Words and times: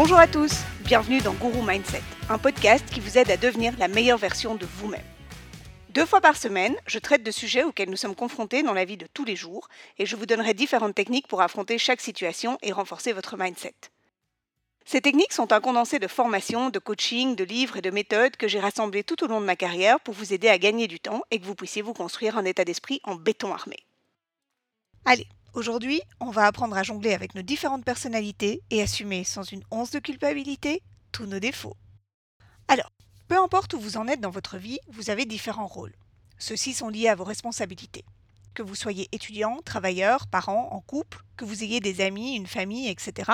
Bonjour 0.00 0.18
à 0.18 0.28
tous, 0.28 0.52
bienvenue 0.84 1.20
dans 1.20 1.34
Guru 1.34 1.60
Mindset, 1.66 2.04
un 2.28 2.38
podcast 2.38 2.88
qui 2.88 3.00
vous 3.00 3.18
aide 3.18 3.32
à 3.32 3.36
devenir 3.36 3.76
la 3.80 3.88
meilleure 3.88 4.16
version 4.16 4.54
de 4.54 4.64
vous-même. 4.64 5.02
Deux 5.88 6.06
fois 6.06 6.20
par 6.20 6.36
semaine, 6.36 6.76
je 6.86 7.00
traite 7.00 7.24
de 7.24 7.32
sujets 7.32 7.64
auxquels 7.64 7.90
nous 7.90 7.96
sommes 7.96 8.14
confrontés 8.14 8.62
dans 8.62 8.74
la 8.74 8.84
vie 8.84 8.96
de 8.96 9.08
tous 9.12 9.24
les 9.24 9.34
jours 9.34 9.66
et 9.98 10.06
je 10.06 10.14
vous 10.14 10.24
donnerai 10.24 10.54
différentes 10.54 10.94
techniques 10.94 11.26
pour 11.26 11.42
affronter 11.42 11.78
chaque 11.78 12.00
situation 12.00 12.58
et 12.62 12.70
renforcer 12.70 13.12
votre 13.12 13.36
mindset. 13.36 13.74
Ces 14.84 15.00
techniques 15.00 15.32
sont 15.32 15.52
un 15.52 15.60
condensé 15.60 15.98
de 15.98 16.06
formations, 16.06 16.70
de 16.70 16.78
coaching, 16.78 17.34
de 17.34 17.42
livres 17.42 17.78
et 17.78 17.82
de 17.82 17.90
méthodes 17.90 18.36
que 18.36 18.46
j'ai 18.46 18.60
rassemblées 18.60 19.02
tout 19.02 19.24
au 19.24 19.26
long 19.26 19.40
de 19.40 19.46
ma 19.46 19.56
carrière 19.56 19.98
pour 19.98 20.14
vous 20.14 20.32
aider 20.32 20.48
à 20.48 20.58
gagner 20.58 20.86
du 20.86 21.00
temps 21.00 21.22
et 21.32 21.40
que 21.40 21.44
vous 21.44 21.56
puissiez 21.56 21.82
vous 21.82 21.92
construire 21.92 22.38
un 22.38 22.44
état 22.44 22.64
d'esprit 22.64 23.00
en 23.02 23.16
béton 23.16 23.52
armé. 23.52 23.78
Allez, 25.04 25.26
aujourd'hui, 25.58 26.00
on 26.20 26.30
va 26.30 26.46
apprendre 26.46 26.76
à 26.76 26.82
jongler 26.82 27.12
avec 27.12 27.34
nos 27.34 27.42
différentes 27.42 27.84
personnalités 27.84 28.62
et 28.70 28.80
assumer 28.80 29.24
sans 29.24 29.42
une 29.42 29.64
once 29.70 29.90
de 29.90 29.98
culpabilité 29.98 30.82
tous 31.12 31.26
nos 31.26 31.40
défauts. 31.40 31.76
Alors, 32.68 32.92
peu 33.26 33.36
importe 33.36 33.74
où 33.74 33.80
vous 33.80 33.96
en 33.96 34.06
êtes 34.06 34.20
dans 34.20 34.30
votre 34.30 34.56
vie, 34.56 34.78
vous 34.88 35.10
avez 35.10 35.26
différents 35.26 35.66
rôles. 35.66 35.96
Ceux-ci 36.38 36.72
sont 36.72 36.88
liés 36.88 37.08
à 37.08 37.16
vos 37.16 37.24
responsabilités. 37.24 38.04
Que 38.54 38.62
vous 38.62 38.76
soyez 38.76 39.08
étudiant, 39.12 39.58
travailleur, 39.64 40.28
parent, 40.28 40.68
en 40.70 40.80
couple, 40.80 41.22
que 41.36 41.44
vous 41.44 41.64
ayez 41.64 41.80
des 41.80 42.00
amis, 42.00 42.36
une 42.36 42.46
famille, 42.46 42.88
etc., 42.88 43.32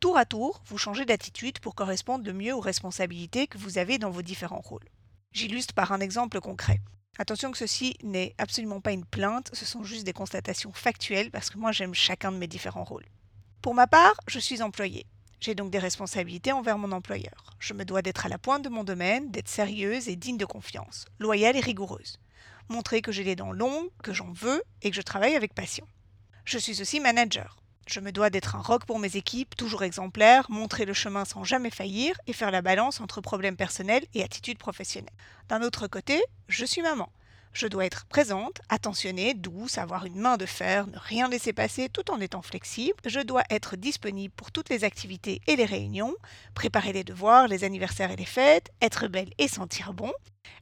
Tour 0.00 0.16
à 0.16 0.24
tour, 0.24 0.62
vous 0.66 0.78
changez 0.78 1.04
d'attitude 1.04 1.58
pour 1.58 1.74
correspondre 1.74 2.24
le 2.24 2.32
mieux 2.32 2.54
aux 2.54 2.60
responsabilités 2.60 3.48
que 3.48 3.58
vous 3.58 3.78
avez 3.78 3.98
dans 3.98 4.10
vos 4.10 4.22
différents 4.22 4.60
rôles. 4.60 4.88
J'illustre 5.32 5.74
par 5.74 5.90
un 5.90 5.98
exemple 5.98 6.40
concret. 6.40 6.78
Attention 7.20 7.50
que 7.50 7.58
ceci 7.58 7.96
n'est 8.04 8.36
absolument 8.38 8.80
pas 8.80 8.92
une 8.92 9.04
plainte, 9.04 9.50
ce 9.52 9.64
sont 9.64 9.82
juste 9.82 10.04
des 10.04 10.12
constatations 10.12 10.72
factuelles 10.72 11.32
parce 11.32 11.50
que 11.50 11.58
moi 11.58 11.72
j'aime 11.72 11.92
chacun 11.92 12.30
de 12.30 12.36
mes 12.36 12.46
différents 12.46 12.84
rôles. 12.84 13.08
Pour 13.60 13.74
ma 13.74 13.88
part, 13.88 14.14
je 14.28 14.38
suis 14.38 14.62
employée. 14.62 15.04
J'ai 15.40 15.56
donc 15.56 15.72
des 15.72 15.80
responsabilités 15.80 16.52
envers 16.52 16.78
mon 16.78 16.92
employeur. 16.92 17.56
Je 17.58 17.74
me 17.74 17.84
dois 17.84 18.02
d'être 18.02 18.26
à 18.26 18.28
la 18.28 18.38
pointe 18.38 18.62
de 18.62 18.68
mon 18.68 18.84
domaine, 18.84 19.32
d'être 19.32 19.48
sérieuse 19.48 20.08
et 20.08 20.14
digne 20.14 20.36
de 20.36 20.44
confiance, 20.44 21.06
loyale 21.18 21.56
et 21.56 21.60
rigoureuse. 21.60 22.20
Montrer 22.68 23.02
que 23.02 23.10
j'ai 23.10 23.24
les 23.24 23.36
dents 23.36 23.52
longues, 23.52 23.90
que 24.02 24.12
j'en 24.12 24.32
veux 24.32 24.62
et 24.82 24.90
que 24.90 24.96
je 24.96 25.02
travaille 25.02 25.34
avec 25.34 25.54
passion. 25.54 25.86
Je 26.44 26.58
suis 26.58 26.80
aussi 26.80 27.00
manager. 27.00 27.58
Je 27.88 28.00
me 28.00 28.12
dois 28.12 28.28
d'être 28.28 28.54
un 28.54 28.60
rock 28.60 28.84
pour 28.84 28.98
mes 28.98 29.16
équipes, 29.16 29.56
toujours 29.56 29.82
exemplaire, 29.82 30.44
montrer 30.50 30.84
le 30.84 30.92
chemin 30.92 31.24
sans 31.24 31.42
jamais 31.42 31.70
faillir 31.70 32.20
et 32.26 32.34
faire 32.34 32.50
la 32.50 32.60
balance 32.60 33.00
entre 33.00 33.22
problèmes 33.22 33.56
personnels 33.56 34.04
et 34.12 34.22
attitudes 34.22 34.58
professionnelles. 34.58 35.08
D'un 35.48 35.62
autre 35.62 35.86
côté, 35.86 36.22
je 36.48 36.66
suis 36.66 36.82
maman. 36.82 37.10
Je 37.54 37.66
dois 37.66 37.86
être 37.86 38.04
présente, 38.04 38.60
attentionnée, 38.68 39.32
douce, 39.32 39.78
avoir 39.78 40.04
une 40.04 40.20
main 40.20 40.36
de 40.36 40.44
fer, 40.44 40.86
ne 40.86 40.98
rien 40.98 41.30
laisser 41.30 41.54
passer 41.54 41.88
tout 41.88 42.10
en 42.10 42.20
étant 42.20 42.42
flexible. 42.42 42.98
Je 43.06 43.20
dois 43.20 43.42
être 43.48 43.74
disponible 43.74 44.34
pour 44.36 44.52
toutes 44.52 44.68
les 44.68 44.84
activités 44.84 45.40
et 45.46 45.56
les 45.56 45.64
réunions, 45.64 46.14
préparer 46.52 46.92
les 46.92 47.04
devoirs, 47.04 47.48
les 47.48 47.64
anniversaires 47.64 48.10
et 48.10 48.16
les 48.16 48.26
fêtes, 48.26 48.70
être 48.82 49.08
belle 49.08 49.32
et 49.38 49.48
sentir 49.48 49.94
bon, 49.94 50.12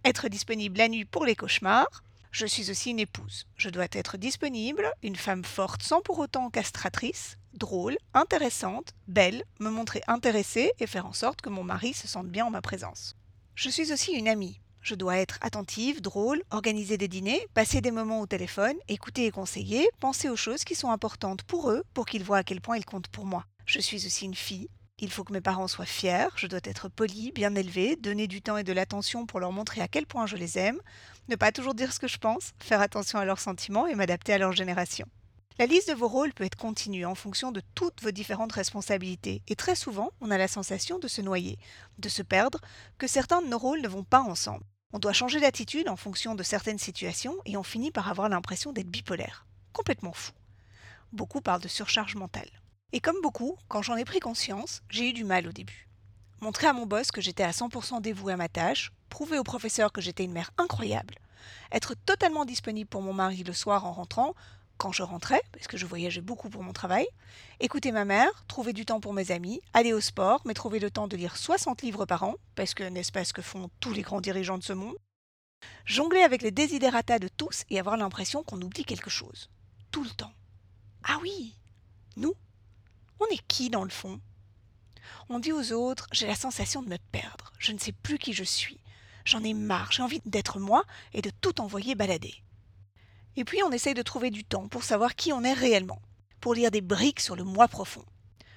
être 0.04 0.28
disponible 0.28 0.78
la 0.78 0.86
nuit 0.86 1.04
pour 1.04 1.24
les 1.24 1.34
cauchemars, 1.34 2.04
je 2.36 2.44
suis 2.44 2.70
aussi 2.70 2.90
une 2.90 2.98
épouse. 2.98 3.46
Je 3.56 3.70
dois 3.70 3.86
être 3.92 4.18
disponible, 4.18 4.92
une 5.02 5.16
femme 5.16 5.42
forte 5.42 5.82
sans 5.82 6.02
pour 6.02 6.18
autant 6.18 6.50
castratrice, 6.50 7.38
drôle, 7.54 7.96
intéressante, 8.12 8.92
belle, 9.08 9.42
me 9.58 9.70
montrer 9.70 10.02
intéressée 10.06 10.70
et 10.78 10.86
faire 10.86 11.06
en 11.06 11.14
sorte 11.14 11.40
que 11.40 11.48
mon 11.48 11.64
mari 11.64 11.94
se 11.94 12.06
sente 12.06 12.28
bien 12.28 12.44
en 12.44 12.50
ma 12.50 12.60
présence. 12.60 13.16
Je 13.54 13.70
suis 13.70 13.90
aussi 13.90 14.12
une 14.12 14.28
amie. 14.28 14.60
Je 14.82 14.94
dois 14.94 15.16
être 15.16 15.38
attentive, 15.40 16.02
drôle, 16.02 16.42
organiser 16.50 16.98
des 16.98 17.08
dîners, 17.08 17.46
passer 17.54 17.80
des 17.80 17.90
moments 17.90 18.20
au 18.20 18.26
téléphone, 18.26 18.76
écouter 18.86 19.24
et 19.24 19.30
conseiller, 19.30 19.88
penser 19.98 20.28
aux 20.28 20.36
choses 20.36 20.64
qui 20.64 20.74
sont 20.74 20.90
importantes 20.90 21.42
pour 21.42 21.70
eux 21.70 21.84
pour 21.94 22.04
qu'ils 22.04 22.22
voient 22.22 22.38
à 22.38 22.44
quel 22.44 22.60
point 22.60 22.76
ils 22.76 22.84
comptent 22.84 23.08
pour 23.08 23.24
moi. 23.24 23.46
Je 23.64 23.80
suis 23.80 24.04
aussi 24.04 24.26
une 24.26 24.34
fille, 24.34 24.68
il 24.98 25.10
faut 25.10 25.24
que 25.24 25.32
mes 25.32 25.42
parents 25.42 25.68
soient 25.68 25.84
fiers, 25.84 26.28
je 26.36 26.46
dois 26.46 26.60
être 26.64 26.88
polie, 26.88 27.30
bien 27.32 27.54
élevée, 27.54 27.96
donner 27.96 28.26
du 28.26 28.40
temps 28.40 28.56
et 28.56 28.64
de 28.64 28.72
l'attention 28.72 29.26
pour 29.26 29.40
leur 29.40 29.52
montrer 29.52 29.82
à 29.82 29.88
quel 29.88 30.06
point 30.06 30.26
je 30.26 30.36
les 30.36 30.58
aime, 30.58 30.80
ne 31.28 31.36
pas 31.36 31.52
toujours 31.52 31.74
dire 31.74 31.92
ce 31.92 31.98
que 31.98 32.08
je 32.08 32.16
pense, 32.16 32.52
faire 32.60 32.80
attention 32.80 33.18
à 33.18 33.26
leurs 33.26 33.40
sentiments 33.40 33.86
et 33.86 33.94
m'adapter 33.94 34.32
à 34.32 34.38
leur 34.38 34.52
génération. 34.52 35.06
La 35.58 35.66
liste 35.66 35.90
de 35.90 35.94
vos 35.94 36.08
rôles 36.08 36.32
peut 36.32 36.44
être 36.44 36.56
continue 36.56 37.04
en 37.04 37.14
fonction 37.14 37.52
de 37.52 37.62
toutes 37.74 38.02
vos 38.02 38.10
différentes 38.10 38.52
responsabilités, 38.52 39.42
et 39.48 39.56
très 39.56 39.74
souvent, 39.74 40.12
on 40.20 40.30
a 40.30 40.38
la 40.38 40.48
sensation 40.48 40.98
de 40.98 41.08
se 41.08 41.20
noyer, 41.20 41.58
de 41.98 42.08
se 42.08 42.22
perdre, 42.22 42.60
que 42.96 43.06
certains 43.06 43.42
de 43.42 43.48
nos 43.48 43.58
rôles 43.58 43.82
ne 43.82 43.88
vont 43.88 44.04
pas 44.04 44.20
ensemble. 44.20 44.64
On 44.92 44.98
doit 44.98 45.12
changer 45.12 45.40
d'attitude 45.40 45.88
en 45.88 45.96
fonction 45.96 46.34
de 46.34 46.42
certaines 46.42 46.78
situations, 46.78 47.36
et 47.44 47.58
on 47.58 47.62
finit 47.62 47.90
par 47.90 48.08
avoir 48.08 48.30
l'impression 48.30 48.72
d'être 48.72 48.90
bipolaire. 48.90 49.46
Complètement 49.74 50.12
fou. 50.14 50.32
Beaucoup 51.12 51.42
parlent 51.42 51.62
de 51.62 51.68
surcharge 51.68 52.14
mentale. 52.14 52.50
Et 52.92 53.00
comme 53.00 53.20
beaucoup, 53.20 53.56
quand 53.68 53.82
j'en 53.82 53.96
ai 53.96 54.04
pris 54.04 54.20
conscience, 54.20 54.82
j'ai 54.90 55.10
eu 55.10 55.12
du 55.12 55.24
mal 55.24 55.48
au 55.48 55.52
début. 55.52 55.88
Montrer 56.40 56.68
à 56.68 56.72
mon 56.72 56.86
boss 56.86 57.10
que 57.10 57.20
j'étais 57.20 57.42
à 57.42 57.50
100% 57.50 58.00
dévouée 58.00 58.34
à 58.34 58.36
ma 58.36 58.48
tâche, 58.48 58.92
prouver 59.08 59.38
au 59.38 59.42
professeur 59.42 59.90
que 59.90 60.00
j'étais 60.00 60.24
une 60.24 60.32
mère 60.32 60.52
incroyable, 60.56 61.16
être 61.72 61.94
totalement 61.94 62.44
disponible 62.44 62.88
pour 62.88 63.02
mon 63.02 63.12
mari 63.12 63.42
le 63.42 63.52
soir 63.52 63.86
en 63.86 63.92
rentrant, 63.92 64.34
quand 64.76 64.92
je 64.92 65.02
rentrais, 65.02 65.42
parce 65.52 65.66
que 65.66 65.76
je 65.76 65.86
voyageais 65.86 66.20
beaucoup 66.20 66.48
pour 66.48 66.62
mon 66.62 66.72
travail, 66.72 67.06
écouter 67.60 67.92
ma 67.92 68.04
mère, 68.04 68.44
trouver 68.46 68.72
du 68.72 68.84
temps 68.84 69.00
pour 69.00 69.14
mes 69.14 69.32
amis, 69.32 69.60
aller 69.72 69.92
au 69.92 70.00
sport, 70.00 70.42
mais 70.44 70.54
trouver 70.54 70.78
le 70.78 70.90
temps 70.90 71.08
de 71.08 71.16
lire 71.16 71.36
60 71.36 71.82
livres 71.82 72.04
par 72.04 72.22
an, 72.22 72.34
parce 72.54 72.74
que 72.74 72.84
n'est-ce 72.84 73.12
pas 73.12 73.24
ce 73.24 73.32
que 73.32 73.42
font 73.42 73.70
tous 73.80 73.92
les 73.92 74.02
grands 74.02 74.20
dirigeants 74.20 74.58
de 74.58 74.62
ce 74.62 74.74
monde, 74.74 74.96
jongler 75.86 76.20
avec 76.20 76.42
les 76.42 76.50
désidératas 76.50 77.18
de 77.18 77.28
tous 77.28 77.64
et 77.70 77.80
avoir 77.80 77.96
l'impression 77.96 78.44
qu'on 78.44 78.60
oublie 78.60 78.84
quelque 78.84 79.10
chose. 79.10 79.50
Tout 79.90 80.04
le 80.04 80.10
temps. 80.10 80.32
Ah 81.04 81.18
oui, 81.22 81.56
nous, 82.16 82.34
on 83.20 83.26
est 83.26 83.46
qui 83.48 83.70
dans 83.70 83.84
le 83.84 83.90
fond? 83.90 84.20
On 85.28 85.38
dit 85.38 85.52
aux 85.52 85.72
autres 85.72 86.06
J'ai 86.12 86.26
la 86.26 86.34
sensation 86.34 86.82
de 86.82 86.88
me 86.88 86.98
perdre, 87.12 87.52
je 87.58 87.72
ne 87.72 87.78
sais 87.78 87.92
plus 87.92 88.18
qui 88.18 88.32
je 88.32 88.44
suis. 88.44 88.80
J'en 89.24 89.42
ai 89.42 89.54
marre, 89.54 89.92
j'ai 89.92 90.02
envie 90.02 90.20
d'être 90.24 90.60
moi 90.60 90.84
et 91.12 91.22
de 91.22 91.30
tout 91.40 91.60
envoyer 91.60 91.94
balader. 91.94 92.34
Et 93.36 93.44
puis 93.44 93.62
on 93.62 93.72
essaye 93.72 93.94
de 93.94 94.02
trouver 94.02 94.30
du 94.30 94.44
temps 94.44 94.68
pour 94.68 94.84
savoir 94.84 95.14
qui 95.14 95.32
on 95.32 95.42
est 95.42 95.52
réellement, 95.52 96.00
pour 96.40 96.54
lire 96.54 96.70
des 96.70 96.80
briques 96.80 97.20
sur 97.20 97.36
le 97.36 97.44
moi 97.44 97.68
profond. 97.68 98.04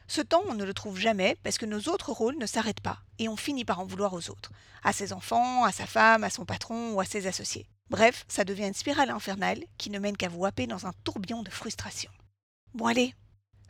Ce 0.08 0.22
temps, 0.22 0.44
on 0.48 0.56
ne 0.56 0.64
le 0.64 0.74
trouve 0.74 1.00
jamais 1.00 1.38
parce 1.44 1.58
que 1.58 1.68
nos 1.68 1.82
autres 1.82 2.12
rôles 2.12 2.38
ne 2.38 2.48
s'arrêtent 2.48 2.82
pas 2.82 3.00
et 3.20 3.30
on 3.30 3.36
finit 3.36 3.66
par 3.66 3.80
en 3.80 3.86
vouloir 3.86 4.14
aux 4.14 4.30
autres, 4.30 4.52
à 4.84 4.94
ses 4.94 5.14
enfants, 5.14 5.64
à 5.64 5.72
sa 5.72 5.86
femme, 5.86 6.24
à 6.24 6.30
son 6.30 6.46
patron 6.46 6.94
ou 6.94 7.00
à 7.00 7.06
ses 7.06 7.28
associés. 7.28 7.68
Bref, 7.90 8.26
ça 8.28 8.44
devient 8.44 8.68
une 8.68 8.74
spirale 8.74 9.10
infernale 9.10 9.64
qui 9.78 9.90
ne 9.90 10.00
mène 10.00 10.18
qu'à 10.18 10.30
vous 10.30 10.46
happer 10.46 10.68
dans 10.68 10.88
un 10.88 10.94
tourbillon 11.04 11.44
de 11.44 11.50
frustration. 11.50 12.12
Bon 12.74 12.86
allez, 12.86 13.14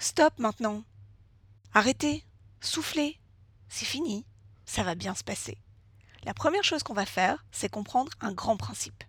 Stop 0.01 0.39
maintenant. 0.39 0.85
Arrêtez. 1.73 2.23
Soufflez. 2.61 3.19
C'est 3.67 3.85
fini. 3.85 4.25
Ça 4.65 4.83
va 4.83 4.95
bien 4.95 5.13
se 5.13 5.25
passer. 5.25 5.57
La 6.23 6.33
première 6.33 6.63
chose 6.63 6.83
qu'on 6.83 6.93
va 6.93 7.05
faire, 7.05 7.45
c'est 7.51 7.67
comprendre 7.67 8.13
un 8.21 8.31
grand 8.31 8.55
principe. 8.55 9.03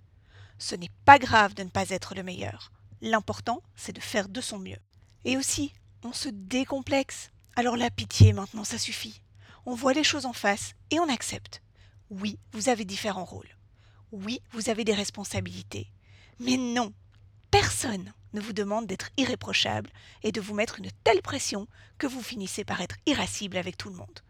Ce 0.59 0.75
n'est 0.75 0.91
pas 1.05 1.21
grave 1.21 1.55
de 1.55 1.63
ne 1.63 1.69
pas 1.69 1.91
être 1.91 2.17
le 2.17 2.25
meilleur. 2.25 2.73
L'important, 3.03 3.63
c'est 3.77 3.93
de 3.93 4.01
faire 4.01 4.29
de 4.29 4.41
son 4.41 4.59
mieux. 4.59 4.81
Et 5.25 5.37
aussi, 5.37 5.73
on 6.03 6.13
se 6.13 6.29
décomplexe. 6.29 7.31
Alors 7.55 7.77
la 7.77 7.91
pitié, 7.91 8.33
maintenant, 8.33 8.65
ça 8.65 8.79
suffit. 8.79 9.23
On 9.67 9.77
voit 9.77 9.93
les 9.93 10.05
choses 10.05 10.27
en 10.27 10.33
face 10.33 10.75
et 10.91 10.99
on 10.99 11.09
accepte. 11.09 11.63
Oui, 12.11 12.37
vous 12.51 12.69
avez 12.69 12.85
différents 12.85 13.25
rôles. 13.25 13.57
Oui, 14.11 14.43
vous 14.51 14.71
avez 14.71 14.85
des 14.85 14.95
responsabilités. 14.95 15.93
Mais 16.41 16.57
non, 16.57 16.93
personne 17.51 18.13
ne 18.33 18.41
vous 18.41 18.53
demande 18.53 18.87
d'être 18.87 19.11
irréprochable 19.17 19.91
et 20.23 20.33
de 20.33 20.41
vous 20.41 20.55
mettre 20.55 20.79
une 20.79 20.91
telle 21.05 21.23
pression 21.23 21.67
que 21.99 22.07
vous 22.07 22.23
finissez 22.23 22.65
par 22.65 22.81
être 22.81 22.97
irascible 23.07 23.57
avec 23.57 23.77
tout 23.77 23.89
le 23.89 23.97
monde. 23.97 24.21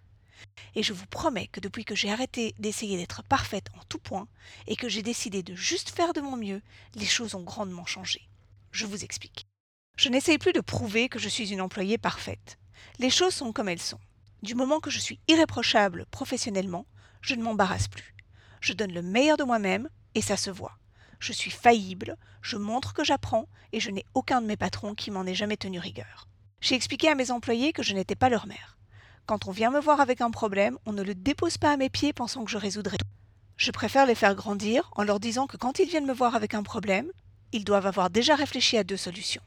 Et 0.75 0.83
je 0.83 0.93
vous 0.93 1.07
promets 1.07 1.49
que 1.49 1.61
depuis 1.61 1.85
que 1.85 1.95
j'ai 1.95 2.11
arrêté 2.11 2.55
d'essayer 2.59 2.97
d'être 2.97 3.23
parfaite 3.23 3.67
en 3.79 3.85
tout 3.89 3.99
point 3.99 4.27
et 4.67 4.77
que 4.77 4.89
j'ai 4.89 5.03
décidé 5.03 5.43
de 5.43 5.55
juste 5.55 5.91
faire 5.91 6.13
de 6.13 6.21
mon 6.21 6.37
mieux, 6.37 6.63
les 6.95 7.07
choses 7.07 7.35
ont 7.35 7.43
grandement 7.43 7.87
changé. 7.87 8.29
Je 8.73 8.87
vous 8.87 9.05
explique. 9.05 9.47
Je 9.97 10.09
n'essaye 10.09 10.39
plus 10.39 10.53
de 10.53 10.61
prouver 10.61 11.09
que 11.09 11.19
je 11.19 11.29
suis 11.29 11.53
une 11.53 11.61
employée 11.61 11.99
parfaite. 11.99 12.59
Les 12.99 13.11
choses 13.11 13.35
sont 13.35 13.53
comme 13.53 13.69
elles 13.69 13.83
sont. 13.83 14.01
Du 14.43 14.55
moment 14.55 14.81
que 14.81 14.91
je 14.91 14.99
suis 14.99 15.21
irréprochable 15.29 16.07
professionnellement, 16.11 16.87
je 17.21 17.35
ne 17.35 17.43
m'embarrasse 17.43 17.89
plus. 17.89 18.15
Je 18.63 18.73
donne 18.73 18.93
le 18.93 19.03
meilleur 19.03 19.37
de 19.37 19.45
moi-même 19.45 19.91
et 20.15 20.23
ça 20.23 20.39
se 20.39 20.51
voit 20.51 20.80
je 21.21 21.33
suis 21.33 21.51
faillible, 21.51 22.17
je 22.43 22.57
montre 22.57 22.95
que 22.95 23.05
j'apprends 23.05 23.47
et 23.73 23.79
je 23.79 23.91
n'ai 23.91 24.05
aucun 24.15 24.41
de 24.41 24.47
mes 24.47 24.57
patrons 24.57 24.95
qui 24.95 25.11
m'en 25.11 25.27
ait 25.27 25.35
jamais 25.35 25.57
tenu 25.57 25.79
rigueur. 25.79 26.27
J'ai 26.61 26.75
expliqué 26.75 27.09
à 27.09 27.15
mes 27.15 27.31
employés 27.31 27.73
que 27.73 27.83
je 27.83 27.95
n'étais 27.95 28.17
pas 28.17 28.29
leur 28.29 28.47
mère. 28.47 28.79
Quand 29.27 29.47
on 29.47 29.53
vient 29.53 29.71
me 29.71 29.81
voir 29.81 30.01
avec 30.01 30.21
un 30.21 30.31
problème, 30.31 30.79
on 30.87 30.93
ne 30.93 31.03
le 31.03 31.15
dépose 31.15 31.59
pas 31.59 31.73
à 31.73 31.77
mes 31.77 31.91
pieds 31.91 32.13
pensant 32.13 32.45
que 32.45 32.51
je 32.51 32.59
résoudrai 32.59 32.99
tout. 32.99 33.07
Je 33.57 33.71
préfère 33.71 34.07
les 34.07 34.15
faire 34.15 34.35
grandir 34.35 34.91
en 34.97 35.05
leur 35.05 35.21
disant 35.21 35.47
que 35.47 35.57
quand 35.57 35.79
ils 35.79 35.89
viennent 35.89 36.07
me 36.07 36.15
voir 36.15 36.35
avec 36.35 36.55
un 36.55 36.63
problème, 36.63 37.13
ils 37.53 37.65
doivent 37.65 37.87
avoir 37.87 38.11
déjà 38.11 38.35
réfléchi 38.35 38.77
à 38.77 38.85
deux 38.85 38.97
solutions. 38.97 39.43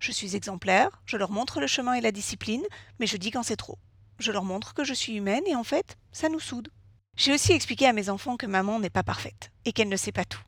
Je 0.00 0.12
suis 0.12 0.36
exemplaire, 0.36 1.02
je 1.06 1.16
leur 1.16 1.30
montre 1.30 1.60
le 1.60 1.66
chemin 1.66 1.94
et 1.94 2.00
la 2.00 2.12
discipline, 2.12 2.64
mais 2.98 3.06
je 3.06 3.16
dis 3.16 3.30
quand 3.30 3.42
c'est 3.42 3.56
trop. 3.56 3.78
Je 4.18 4.32
leur 4.32 4.44
montre 4.44 4.74
que 4.74 4.84
je 4.84 4.94
suis 4.94 5.14
humaine 5.14 5.42
et 5.46 5.56
en 5.56 5.64
fait, 5.64 5.96
ça 6.12 6.28
nous 6.28 6.40
soude. 6.40 6.70
J'ai 7.16 7.34
aussi 7.34 7.52
expliqué 7.52 7.86
à 7.86 7.92
mes 7.92 8.08
enfants 8.08 8.36
que 8.36 8.46
maman 8.46 8.78
n'est 8.78 8.90
pas 8.90 9.02
parfaite 9.02 9.50
et 9.64 9.72
qu'elle 9.72 9.88
ne 9.88 9.96
sait 9.96 10.12
pas 10.12 10.24
tout. 10.24 10.42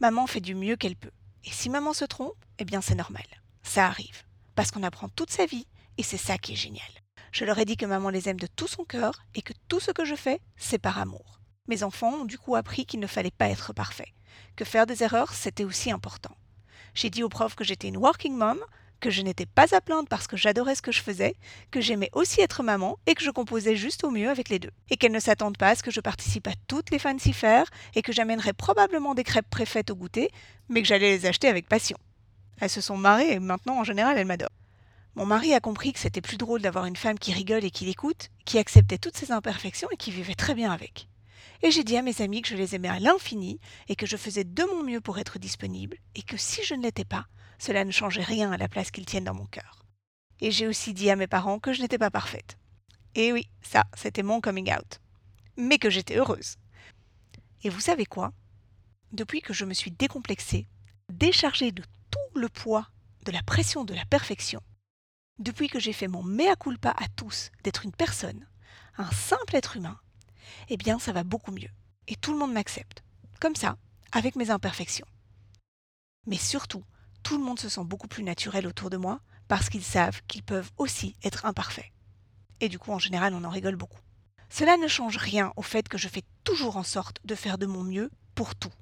Maman 0.00 0.26
fait 0.26 0.40
du 0.40 0.54
mieux 0.54 0.76
qu'elle 0.76 0.96
peut. 0.96 1.12
Et 1.44 1.50
si 1.50 1.70
maman 1.70 1.92
se 1.92 2.04
trompe, 2.04 2.44
eh 2.58 2.64
bien 2.64 2.80
c'est 2.80 2.94
normal. 2.94 3.24
Ça 3.62 3.86
arrive. 3.86 4.24
Parce 4.54 4.70
qu'on 4.70 4.82
apprend 4.82 5.08
toute 5.08 5.30
sa 5.30 5.46
vie 5.46 5.66
et 5.98 6.02
c'est 6.02 6.16
ça 6.16 6.38
qui 6.38 6.52
est 6.52 6.56
génial. 6.56 6.88
Je 7.32 7.44
leur 7.44 7.58
ai 7.58 7.64
dit 7.64 7.76
que 7.76 7.86
maman 7.86 8.10
les 8.10 8.28
aime 8.28 8.40
de 8.40 8.46
tout 8.46 8.68
son 8.68 8.84
cœur 8.84 9.22
et 9.34 9.42
que 9.42 9.52
tout 9.68 9.80
ce 9.80 9.90
que 9.90 10.04
je 10.04 10.14
fais, 10.14 10.40
c'est 10.56 10.78
par 10.78 10.98
amour. 10.98 11.40
Mes 11.68 11.82
enfants 11.82 12.12
ont 12.12 12.24
du 12.24 12.38
coup 12.38 12.56
appris 12.56 12.86
qu'il 12.86 13.00
ne 13.00 13.06
fallait 13.06 13.30
pas 13.30 13.48
être 13.48 13.72
parfait, 13.72 14.12
que 14.56 14.64
faire 14.64 14.86
des 14.86 15.02
erreurs, 15.02 15.32
c'était 15.32 15.64
aussi 15.64 15.90
important. 15.90 16.36
J'ai 16.94 17.10
dit 17.10 17.22
aux 17.22 17.28
profs 17.28 17.54
que 17.54 17.64
j'étais 17.64 17.88
une 17.88 17.96
working 17.96 18.36
mom, 18.36 18.60
que 19.04 19.10
je 19.10 19.20
n'étais 19.20 19.44
pas 19.44 19.74
à 19.74 19.82
plaindre 19.82 20.08
parce 20.08 20.26
que 20.26 20.38
j'adorais 20.38 20.74
ce 20.74 20.80
que 20.80 20.90
je 20.90 21.02
faisais, 21.02 21.34
que 21.70 21.82
j'aimais 21.82 22.08
aussi 22.14 22.40
être 22.40 22.62
maman 22.62 22.98
et 23.06 23.14
que 23.14 23.22
je 23.22 23.30
composais 23.30 23.76
juste 23.76 24.02
au 24.02 24.10
mieux 24.10 24.30
avec 24.30 24.48
les 24.48 24.58
deux. 24.58 24.70
Et 24.88 24.96
qu'elles 24.96 25.12
ne 25.12 25.20
s'attendent 25.20 25.58
pas 25.58 25.68
à 25.68 25.74
ce 25.74 25.82
que 25.82 25.90
je 25.90 26.00
participe 26.00 26.48
à 26.48 26.54
toutes 26.68 26.90
les 26.90 26.98
fancy 26.98 27.34
fairs 27.34 27.68
et 27.94 28.00
que 28.00 28.14
j'amènerais 28.14 28.54
probablement 28.54 29.14
des 29.14 29.22
crêpes 29.22 29.50
préfaites 29.50 29.90
au 29.90 29.94
goûter, 29.94 30.30
mais 30.70 30.80
que 30.80 30.88
j'allais 30.88 31.10
les 31.10 31.26
acheter 31.26 31.48
avec 31.48 31.68
passion. 31.68 31.98
Elles 32.62 32.70
se 32.70 32.80
sont 32.80 32.96
marrées 32.96 33.30
et 33.30 33.40
maintenant 33.40 33.78
en 33.78 33.84
général 33.84 34.16
elles 34.16 34.26
m'adorent. 34.26 34.48
Mon 35.16 35.26
mari 35.26 35.52
a 35.52 35.60
compris 35.60 35.92
que 35.92 36.00
c'était 36.00 36.22
plus 36.22 36.38
drôle 36.38 36.62
d'avoir 36.62 36.86
une 36.86 36.96
femme 36.96 37.18
qui 37.18 37.34
rigole 37.34 37.66
et 37.66 37.70
qui 37.70 37.84
l'écoute, 37.84 38.30
qui 38.46 38.56
acceptait 38.56 38.96
toutes 38.96 39.18
ses 39.18 39.32
imperfections 39.32 39.88
et 39.92 39.98
qui 39.98 40.12
vivait 40.12 40.34
très 40.34 40.54
bien 40.54 40.72
avec. 40.72 41.08
Et 41.62 41.70
j'ai 41.70 41.84
dit 41.84 41.98
à 41.98 42.02
mes 42.02 42.22
amis 42.22 42.40
que 42.40 42.48
je 42.48 42.56
les 42.56 42.74
aimais 42.74 42.88
à 42.88 43.00
l'infini 43.00 43.60
et 43.88 43.96
que 43.96 44.06
je 44.06 44.16
faisais 44.16 44.44
de 44.44 44.64
mon 44.72 44.82
mieux 44.82 45.02
pour 45.02 45.18
être 45.18 45.38
disponible 45.38 45.98
et 46.14 46.22
que 46.22 46.38
si 46.38 46.64
je 46.64 46.74
ne 46.74 46.82
l'étais 46.82 47.04
pas, 47.04 47.26
cela 47.58 47.84
ne 47.84 47.90
changeait 47.90 48.22
rien 48.22 48.52
à 48.52 48.56
la 48.56 48.68
place 48.68 48.90
qu'ils 48.90 49.06
tiennent 49.06 49.24
dans 49.24 49.34
mon 49.34 49.46
cœur. 49.46 49.84
Et 50.40 50.50
j'ai 50.50 50.66
aussi 50.66 50.94
dit 50.94 51.10
à 51.10 51.16
mes 51.16 51.26
parents 51.26 51.58
que 51.58 51.72
je 51.72 51.82
n'étais 51.82 51.98
pas 51.98 52.10
parfaite. 52.10 52.58
Et 53.14 53.32
oui, 53.32 53.48
ça, 53.62 53.84
c'était 53.96 54.22
mon 54.22 54.40
coming 54.40 54.72
out. 54.72 55.00
Mais 55.56 55.78
que 55.78 55.90
j'étais 55.90 56.16
heureuse. 56.16 56.56
Et 57.62 57.68
vous 57.68 57.80
savez 57.80 58.06
quoi? 58.06 58.32
Depuis 59.12 59.40
que 59.40 59.52
je 59.52 59.64
me 59.64 59.74
suis 59.74 59.92
décomplexée, 59.92 60.66
déchargée 61.12 61.72
de 61.72 61.84
tout 62.10 62.38
le 62.38 62.48
poids 62.48 62.88
de 63.24 63.32
la 63.32 63.42
pression 63.42 63.84
de 63.84 63.94
la 63.94 64.04
perfection, 64.04 64.60
depuis 65.38 65.68
que 65.68 65.78
j'ai 65.78 65.92
fait 65.92 66.08
mon 66.08 66.22
mea 66.22 66.56
culpa 66.56 66.90
à 66.90 67.08
tous 67.16 67.50
d'être 67.62 67.84
une 67.84 67.92
personne, 67.92 68.46
un 68.98 69.10
simple 69.10 69.56
être 69.56 69.76
humain, 69.76 69.98
eh 70.68 70.76
bien 70.76 70.98
ça 70.98 71.12
va 71.12 71.24
beaucoup 71.24 71.52
mieux. 71.52 71.70
Et 72.06 72.16
tout 72.16 72.32
le 72.32 72.38
monde 72.38 72.52
m'accepte. 72.52 73.02
Comme 73.40 73.56
ça, 73.56 73.76
avec 74.12 74.36
mes 74.36 74.50
imperfections. 74.50 75.06
Mais 76.26 76.36
surtout, 76.36 76.84
tout 77.24 77.38
le 77.38 77.42
monde 77.42 77.58
se 77.58 77.68
sent 77.68 77.84
beaucoup 77.84 78.06
plus 78.06 78.22
naturel 78.22 78.66
autour 78.66 78.90
de 78.90 78.96
moi 78.96 79.20
parce 79.48 79.68
qu'ils 79.68 79.82
savent 79.82 80.20
qu'ils 80.28 80.42
peuvent 80.42 80.70
aussi 80.76 81.16
être 81.24 81.46
imparfaits. 81.46 81.90
Et 82.60 82.68
du 82.68 82.78
coup, 82.78 82.92
en 82.92 82.98
général, 82.98 83.34
on 83.34 83.44
en 83.44 83.50
rigole 83.50 83.76
beaucoup. 83.76 83.98
Cela 84.50 84.76
ne 84.76 84.86
change 84.86 85.16
rien 85.16 85.52
au 85.56 85.62
fait 85.62 85.88
que 85.88 85.98
je 85.98 86.06
fais 86.06 86.22
toujours 86.44 86.76
en 86.76 86.82
sorte 86.84 87.18
de 87.24 87.34
faire 87.34 87.58
de 87.58 87.66
mon 87.66 87.82
mieux 87.82 88.10
pour 88.34 88.54
tout. 88.54 88.72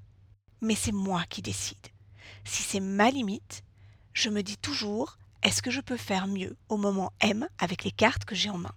Mais 0.61 0.75
c'est 0.75 0.93
moi 0.93 1.25
qui 1.31 1.41
décide. 1.41 1.89
Si 2.45 2.63
c'est 2.63 2.81
ma 2.81 3.11
limite, 3.11 3.63
je 4.13 4.29
me 4.29 4.43
dis 4.43 4.59
toujours 4.59 5.19
est-ce 5.43 5.63
que 5.63 5.71
je 5.71 5.81
peux 5.81 5.97
faire 5.97 6.27
mieux 6.27 6.57
au 6.69 6.77
moment 6.77 7.13
M 7.21 7.49
avec 7.59 7.85
les 7.85 7.91
cartes 7.91 8.25
que 8.25 8.35
j'ai 8.35 8.51
en 8.51 8.59
main? 8.59 8.75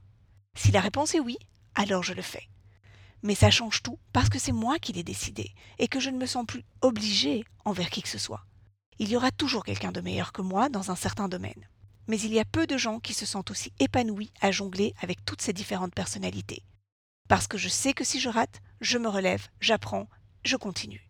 Si 0.56 0.71
la 0.71 0.79
réponse 0.79 1.15
est 1.15 1.19
oui, 1.19 1.38
alors 1.73 2.03
je 2.03 2.13
le 2.13 2.21
fais. 2.21 2.47
Mais 3.23 3.35
ça 3.35 3.51
change 3.51 3.81
tout 3.81 4.00
parce 4.13 4.29
que 4.29 4.39
c'est 4.39 4.51
moi 4.51 4.77
qui 4.77 4.94
l'ai 4.94 5.03
décidé 5.03 5.51
et 5.79 5.88
que 5.88 6.00
je 6.00 6.12
ne 6.12 6.17
me 6.17 6.27
sens 6.27 6.45
plus 6.45 6.63
obligée 6.81 7.44
envers 7.65 7.89
qui 7.89 8.03
que 8.03 8.09
ce 8.09 8.19
soit. 8.19 8.45
Il 9.00 9.09
y 9.09 9.18
aura 9.18 9.31
toujours 9.31 9.63
quelqu'un 9.63 9.92
de 9.92 10.01
meilleur 10.01 10.31
que 10.31 10.42
moi 10.42 10.69
dans 10.69 10.92
un 10.92 10.95
certain 10.95 11.27
domaine. 11.27 11.68
Mais 12.07 12.19
il 12.19 12.33
y 12.33 12.39
a 12.39 12.45
peu 12.45 12.68
de 12.68 12.77
gens 12.77 13.00
qui 13.00 13.13
se 13.13 13.25
sentent 13.25 13.51
aussi 13.51 13.74
épanouis 13.80 14.31
à 14.42 14.51
jongler 14.51 14.94
avec 15.01 15.25
toutes 15.25 15.42
ces 15.42 15.53
différentes 15.53 15.94
personnalités. 15.94 16.63
Parce 17.27 17.47
que 17.47 17.57
je 17.57 17.68
sais 17.68 17.94
que 17.94 18.03
si 18.03 18.19
je 18.19 18.30
rate, 18.30 18.62
je 18.80 18.97
me 18.97 19.09
relève, 19.09 19.47
j'apprends, 19.59 20.07
je 20.44 20.56
continue. 20.56 21.09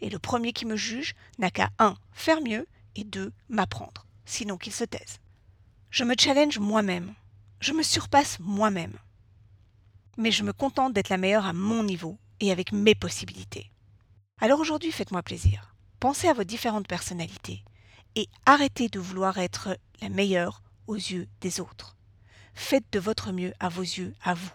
Et 0.00 0.08
le 0.08 0.18
premier 0.18 0.52
qui 0.52 0.64
me 0.64 0.76
juge 0.76 1.14
n'a 1.38 1.50
qu'à 1.50 1.70
1. 1.78 1.96
faire 2.12 2.40
mieux 2.40 2.66
et 2.94 3.04
2. 3.04 3.32
m'apprendre 3.48 4.06
sinon 4.24 4.56
qu'il 4.56 4.72
se 4.72 4.84
taise. 4.84 5.20
Je 5.90 6.04
me 6.04 6.14
challenge 6.18 6.58
moi-même. 6.58 7.14
Je 7.60 7.72
me 7.72 7.82
surpasse 7.82 8.38
moi-même. 8.40 8.98
Mais 10.18 10.30
je 10.30 10.42
me 10.42 10.52
contente 10.52 10.92
d'être 10.92 11.08
la 11.08 11.16
meilleure 11.16 11.46
à 11.46 11.52
mon 11.52 11.82
niveau 11.82 12.18
et 12.40 12.50
avec 12.52 12.72
mes 12.72 12.94
possibilités. 12.94 13.70
Alors 14.40 14.60
aujourd'hui, 14.60 14.92
faites-moi 14.92 15.22
plaisir. 15.22 15.75
Pensez 16.06 16.28
à 16.28 16.34
vos 16.34 16.44
différentes 16.44 16.86
personnalités 16.86 17.64
et 18.14 18.28
arrêtez 18.44 18.88
de 18.88 19.00
vouloir 19.00 19.38
être 19.38 19.76
la 20.00 20.08
meilleure 20.08 20.62
aux 20.86 20.94
yeux 20.94 21.26
des 21.40 21.58
autres. 21.58 21.96
Faites 22.54 22.84
de 22.92 23.00
votre 23.00 23.32
mieux 23.32 23.52
à 23.58 23.68
vos 23.68 23.82
yeux, 23.82 24.14
à 24.22 24.34
vous, 24.34 24.52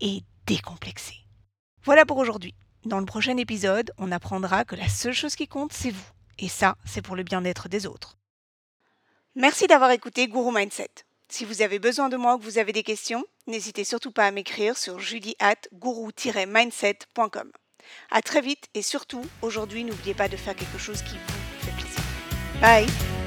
et 0.00 0.24
décomplexez. 0.44 1.14
Voilà 1.84 2.04
pour 2.04 2.16
aujourd'hui. 2.16 2.56
Dans 2.84 2.98
le 2.98 3.06
prochain 3.06 3.36
épisode, 3.36 3.92
on 3.96 4.10
apprendra 4.10 4.64
que 4.64 4.74
la 4.74 4.88
seule 4.88 5.12
chose 5.12 5.36
qui 5.36 5.46
compte, 5.46 5.72
c'est 5.72 5.92
vous. 5.92 6.10
Et 6.40 6.48
ça, 6.48 6.76
c'est 6.84 7.00
pour 7.00 7.14
le 7.14 7.22
bien-être 7.22 7.68
des 7.68 7.86
autres. 7.86 8.18
Merci 9.36 9.68
d'avoir 9.68 9.92
écouté 9.92 10.26
Guru 10.26 10.52
Mindset. 10.52 10.90
Si 11.28 11.44
vous 11.44 11.62
avez 11.62 11.78
besoin 11.78 12.08
de 12.08 12.16
moi 12.16 12.34
ou 12.34 12.38
que 12.40 12.44
vous 12.44 12.58
avez 12.58 12.72
des 12.72 12.82
questions, 12.82 13.24
n'hésitez 13.46 13.84
surtout 13.84 14.10
pas 14.10 14.26
à 14.26 14.32
m'écrire 14.32 14.76
sur 14.76 14.98
julie 14.98 15.36
mindsetcom 16.48 17.52
À 18.10 18.22
très 18.22 18.40
vite 18.40 18.68
et 18.74 18.82
surtout, 18.82 19.24
aujourd'hui, 19.40 19.84
n'oubliez 19.84 20.14
pas 20.14 20.28
de 20.28 20.36
faire 20.36 20.56
quelque 20.56 20.78
chose 20.78 21.02
qui 21.02 21.14
vous 21.14 21.66
fait 21.66 21.72
plaisir. 21.72 22.02
Bye 22.60 23.21